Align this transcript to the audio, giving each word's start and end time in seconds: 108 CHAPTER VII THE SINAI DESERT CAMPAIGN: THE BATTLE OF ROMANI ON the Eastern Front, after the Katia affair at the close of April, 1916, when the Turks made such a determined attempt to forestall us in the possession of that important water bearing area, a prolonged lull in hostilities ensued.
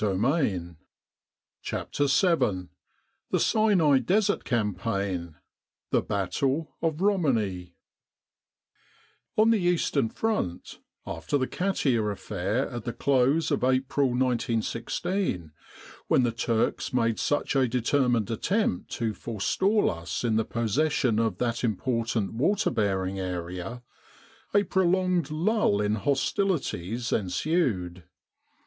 108 0.03 0.77
CHAPTER 1.61 2.05
VII 2.07 2.69
THE 3.29 3.37
SINAI 3.39 3.99
DESERT 3.99 4.43
CAMPAIGN: 4.43 5.35
THE 5.91 6.01
BATTLE 6.01 6.75
OF 6.81 7.01
ROMANI 7.01 7.75
ON 9.37 9.51
the 9.51 9.59
Eastern 9.59 10.09
Front, 10.09 10.79
after 11.05 11.37
the 11.37 11.45
Katia 11.45 12.01
affair 12.05 12.67
at 12.71 12.85
the 12.85 12.93
close 12.93 13.51
of 13.51 13.63
April, 13.63 14.07
1916, 14.07 15.51
when 16.07 16.23
the 16.23 16.31
Turks 16.31 16.91
made 16.91 17.19
such 17.19 17.55
a 17.55 17.67
determined 17.67 18.31
attempt 18.31 18.89
to 18.93 19.13
forestall 19.13 19.91
us 19.91 20.23
in 20.23 20.35
the 20.35 20.43
possession 20.43 21.19
of 21.19 21.37
that 21.37 21.63
important 21.63 22.33
water 22.33 22.71
bearing 22.71 23.19
area, 23.19 23.83
a 24.51 24.63
prolonged 24.63 25.29
lull 25.29 25.79
in 25.79 25.93
hostilities 25.93 27.13
ensued. 27.13 28.05